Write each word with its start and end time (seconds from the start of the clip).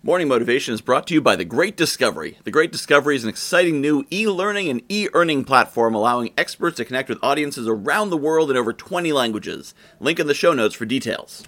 Morning 0.00 0.28
Motivation 0.28 0.74
is 0.74 0.80
brought 0.80 1.08
to 1.08 1.14
you 1.14 1.20
by 1.20 1.34
The 1.34 1.44
Great 1.44 1.76
Discovery. 1.76 2.38
The 2.44 2.52
Great 2.52 2.70
Discovery 2.70 3.16
is 3.16 3.24
an 3.24 3.30
exciting 3.30 3.80
new 3.80 4.06
e 4.12 4.28
learning 4.28 4.68
and 4.68 4.80
e 4.88 5.08
earning 5.12 5.42
platform 5.42 5.92
allowing 5.92 6.32
experts 6.38 6.76
to 6.76 6.84
connect 6.84 7.08
with 7.08 7.18
audiences 7.20 7.66
around 7.66 8.10
the 8.10 8.16
world 8.16 8.48
in 8.48 8.56
over 8.56 8.72
20 8.72 9.12
languages. 9.12 9.74
Link 9.98 10.20
in 10.20 10.28
the 10.28 10.34
show 10.34 10.52
notes 10.52 10.76
for 10.76 10.84
details. 10.84 11.42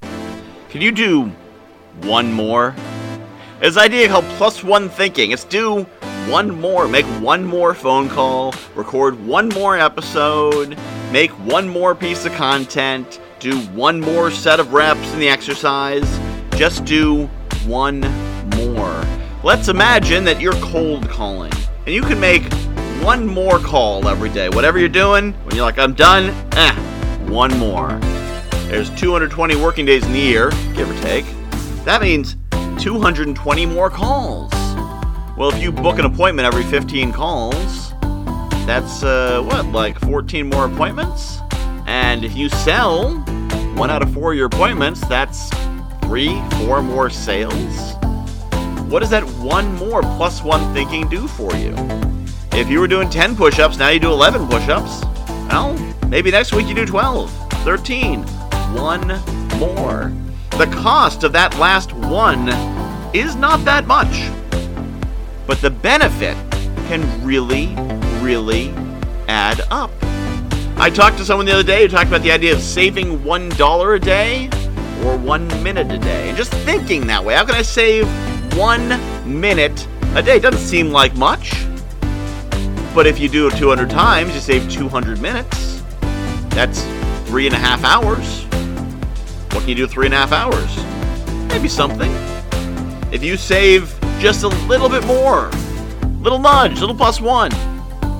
Can 0.00 0.80
you 0.80 0.90
do 0.90 1.26
one 2.00 2.32
more? 2.32 2.74
His 3.60 3.76
idea 3.76 4.08
called 4.08 4.24
plus 4.38 4.64
one 4.64 4.88
thinking. 4.88 5.32
It's 5.32 5.44
do 5.44 5.82
one 6.30 6.58
more, 6.62 6.88
make 6.88 7.04
one 7.20 7.44
more 7.44 7.74
phone 7.74 8.08
call, 8.08 8.54
record 8.74 9.22
one 9.26 9.50
more 9.50 9.76
episode, 9.76 10.78
make 11.12 11.30
one 11.30 11.68
more 11.68 11.94
piece 11.94 12.24
of 12.24 12.32
content, 12.32 13.20
do 13.38 13.58
one 13.74 14.00
more 14.00 14.30
set 14.30 14.60
of 14.60 14.72
reps 14.72 15.12
in 15.12 15.20
the 15.20 15.28
exercise 15.28 16.23
just 16.56 16.84
do 16.84 17.26
one 17.66 18.00
more. 18.56 19.04
Let's 19.42 19.68
imagine 19.68 20.24
that 20.24 20.40
you're 20.40 20.54
cold 20.54 21.08
calling 21.08 21.52
and 21.84 21.94
you 21.94 22.02
can 22.02 22.18
make 22.20 22.44
one 23.02 23.26
more 23.26 23.58
call 23.58 24.08
every 24.08 24.30
day. 24.30 24.48
Whatever 24.48 24.78
you're 24.78 24.88
doing, 24.88 25.32
when 25.44 25.56
you're 25.56 25.64
like, 25.64 25.78
I'm 25.78 25.94
done, 25.94 26.30
eh, 26.52 26.74
one 27.28 27.56
more. 27.58 27.98
There's 28.68 28.88
220 28.98 29.56
working 29.56 29.84
days 29.84 30.04
in 30.06 30.12
the 30.12 30.20
year, 30.20 30.50
give 30.74 30.90
or 30.90 31.02
take. 31.02 31.26
That 31.84 32.00
means 32.00 32.36
220 32.80 33.66
more 33.66 33.90
calls. 33.90 34.52
Well, 35.36 35.50
if 35.50 35.60
you 35.60 35.72
book 35.72 35.98
an 35.98 36.04
appointment 36.04 36.46
every 36.46 36.64
15 36.64 37.12
calls, 37.12 37.90
that's 38.66 39.02
uh, 39.02 39.42
what, 39.42 39.66
like 39.66 39.98
14 40.00 40.48
more 40.48 40.66
appointments? 40.66 41.40
And 41.86 42.24
if 42.24 42.34
you 42.36 42.48
sell 42.48 43.16
one 43.76 43.90
out 43.90 44.02
of 44.02 44.14
four 44.14 44.32
of 44.32 44.38
your 44.38 44.46
appointments, 44.46 45.00
that's 45.08 45.50
three, 46.14 46.40
four 46.64 46.80
more 46.80 47.10
sales? 47.10 47.96
What 48.88 49.00
does 49.00 49.10
that 49.10 49.24
one 49.40 49.74
more 49.74 50.00
plus 50.00 50.44
one 50.44 50.72
thinking 50.72 51.08
do 51.08 51.26
for 51.26 51.52
you? 51.56 51.74
If 52.52 52.68
you 52.68 52.78
were 52.78 52.86
doing 52.86 53.10
10 53.10 53.34
push 53.34 53.58
ups, 53.58 53.78
now 53.78 53.88
you 53.88 53.98
do 53.98 54.12
11 54.12 54.46
push 54.46 54.68
ups. 54.68 55.04
Well, 55.50 55.76
maybe 56.06 56.30
next 56.30 56.52
week 56.52 56.68
you 56.68 56.74
do 56.76 56.86
12, 56.86 57.32
13, 57.64 58.22
one 58.22 59.08
more. 59.58 60.12
The 60.50 60.72
cost 60.80 61.24
of 61.24 61.32
that 61.32 61.58
last 61.58 61.92
one 61.92 62.48
is 63.12 63.34
not 63.34 63.64
that 63.64 63.88
much, 63.88 64.30
but 65.48 65.60
the 65.60 65.70
benefit 65.70 66.36
can 66.86 67.02
really, 67.24 67.74
really 68.22 68.70
add 69.26 69.62
up. 69.72 69.90
I 70.76 70.90
talked 70.94 71.18
to 71.18 71.24
someone 71.24 71.46
the 71.46 71.54
other 71.54 71.64
day 71.64 71.82
who 71.82 71.88
talked 71.88 72.06
about 72.06 72.22
the 72.22 72.30
idea 72.30 72.52
of 72.52 72.60
saving 72.60 73.18
$1 73.18 73.96
a 73.96 73.98
day 73.98 74.48
or 75.04 75.16
one 75.16 75.46
minute 75.62 75.90
a 75.90 75.98
day. 75.98 76.28
And 76.28 76.36
just 76.36 76.52
thinking 76.52 77.06
that 77.08 77.24
way, 77.24 77.34
how 77.34 77.44
can 77.44 77.54
I 77.54 77.62
save 77.62 78.06
one 78.56 78.88
minute 79.24 79.86
a 80.14 80.22
day? 80.22 80.38
Doesn't 80.38 80.60
seem 80.60 80.90
like 80.90 81.14
much. 81.16 81.52
But 82.94 83.06
if 83.06 83.18
you 83.18 83.28
do 83.28 83.48
it 83.48 83.56
200 83.56 83.90
times, 83.90 84.34
you 84.34 84.40
save 84.40 84.70
200 84.70 85.20
minutes. 85.20 85.82
That's 86.50 86.82
three 87.28 87.46
and 87.46 87.54
a 87.54 87.58
half 87.58 87.82
hours. 87.84 88.44
What 89.52 89.60
can 89.60 89.68
you 89.68 89.74
do 89.74 89.86
three 89.86 90.06
and 90.06 90.14
a 90.14 90.18
half 90.18 90.32
hours? 90.32 90.76
Maybe 91.48 91.68
something. 91.68 92.10
If 93.12 93.22
you 93.22 93.36
save 93.36 93.98
just 94.18 94.42
a 94.44 94.48
little 94.68 94.88
bit 94.88 95.04
more, 95.06 95.50
little 96.20 96.38
nudge, 96.38 96.80
little 96.80 96.94
plus 96.94 97.20
one, 97.20 97.50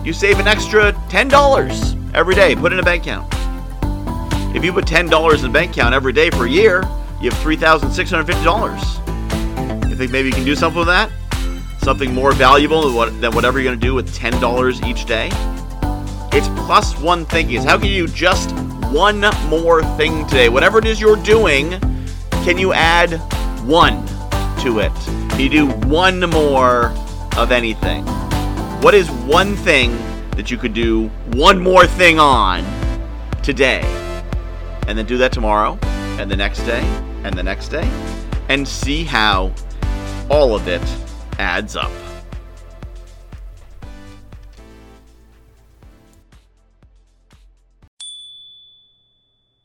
you 0.04 0.12
save 0.12 0.38
an 0.38 0.46
extra 0.46 0.92
$10 1.08 2.14
every 2.14 2.34
day. 2.34 2.54
Put 2.54 2.72
in 2.72 2.78
a 2.78 2.82
bank 2.82 3.02
account. 3.02 3.33
If 4.54 4.64
you 4.64 4.72
put 4.72 4.86
$10 4.86 5.34
in 5.34 5.42
the 5.42 5.48
bank 5.48 5.72
account 5.72 5.96
every 5.96 6.12
day 6.12 6.30
for 6.30 6.46
a 6.46 6.48
year, 6.48 6.82
you 7.20 7.28
have 7.28 7.36
$3,650. 7.42 9.90
You 9.90 9.96
think 9.96 10.12
maybe 10.12 10.28
you 10.28 10.34
can 10.34 10.44
do 10.44 10.54
something 10.54 10.78
with 10.78 10.86
that? 10.86 11.10
Something 11.80 12.14
more 12.14 12.30
valuable 12.30 12.82
than, 12.82 12.94
what, 12.94 13.20
than 13.20 13.34
whatever 13.34 13.58
you're 13.58 13.68
going 13.68 13.80
to 13.80 13.86
do 13.86 13.96
with 13.96 14.16
$10 14.16 14.86
each 14.86 15.06
day? 15.06 15.28
It's 16.32 16.46
plus 16.66 16.96
one 17.00 17.26
thinking. 17.26 17.56
It's 17.56 17.64
how 17.64 17.78
can 17.78 17.88
you 17.88 18.06
do 18.06 18.12
just 18.12 18.52
one 18.92 19.22
more 19.48 19.82
thing 19.96 20.24
today? 20.28 20.48
Whatever 20.48 20.78
it 20.78 20.86
is 20.86 21.00
you're 21.00 21.16
doing, 21.16 21.80
can 22.44 22.56
you 22.56 22.72
add 22.72 23.14
one 23.66 24.06
to 24.62 24.78
it? 24.78 24.92
Can 25.30 25.40
you 25.40 25.48
do 25.48 25.66
one 25.88 26.20
more 26.30 26.94
of 27.36 27.50
anything? 27.50 28.06
What 28.82 28.94
is 28.94 29.10
one 29.10 29.56
thing 29.56 29.98
that 30.36 30.48
you 30.48 30.58
could 30.58 30.74
do 30.74 31.08
one 31.32 31.60
more 31.60 31.88
thing 31.88 32.20
on 32.20 32.64
today? 33.42 34.03
And 34.86 34.98
then 34.98 35.06
do 35.06 35.16
that 35.18 35.32
tomorrow, 35.32 35.78
and 36.18 36.30
the 36.30 36.36
next 36.36 36.60
day, 36.64 36.82
and 37.24 37.36
the 37.36 37.42
next 37.42 37.68
day, 37.68 37.88
and 38.48 38.66
see 38.66 39.04
how 39.04 39.52
all 40.28 40.54
of 40.54 40.68
it 40.68 40.82
adds 41.38 41.76
up. 41.76 41.90